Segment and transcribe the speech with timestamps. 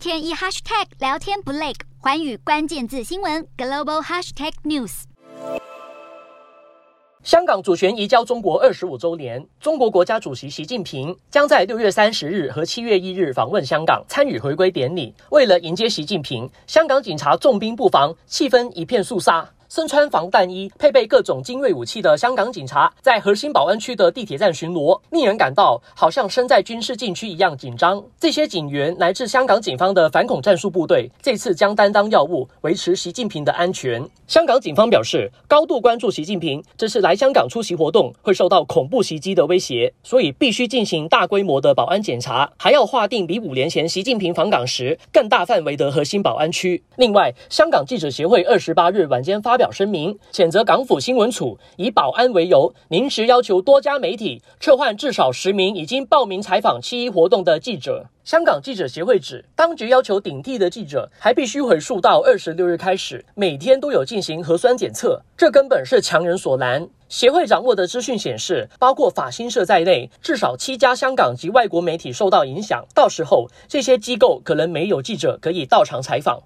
[0.00, 5.02] 天一 hashtag 聊天不累，环宇关键字新闻 global hashtag news。
[7.22, 15.14] 香港主权移交中国二十五周年，中国国家主席习近平将在六月三十日和七月一日访问香港，参与回归典礼。
[15.28, 19.46] 为了迎接习近平，香港警察重兵布防，气氛一片肃杀。
[19.70, 28.02] 身穿防弹衣、配备各种精锐武器的香港警察，在核心保安区的地铁站巡逻，令人感到好像身在军事禁区一样紧张。
[28.18, 34.04] 这些警员乃至香港警方的反恐战术部队，这次将担当要务，维持习近平的安全。
[34.26, 46.82] 香港警方表示，高度关注习近平这次来香港出席活动会受到恐怖袭击的威胁，所以必须进行大规模的保安检查，还要划定比五年前习近平访港时更大范围的核心保安区。
[46.96, 58.06] 另外，香港记者协会二十八日晚间发表声明，谴责港府新闻处以保安为由，临时要求多家媒体撤换至少十名已经报名采访七一活动的记者。
[58.24, 66.88] 香港记者协会指，当局要求顶替的记者还必须回溯到二十六日开始，每天都有进行核酸检测，这根本是强人所难。
[67.10, 72.86] 协会掌握的资讯显示，包括法新社在内，至少七家香港及外国媒体受到影响。
[72.94, 76.40] 到时候，这些机构可能没有记者可以到场采访。